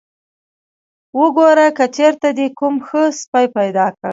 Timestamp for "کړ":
3.97-4.07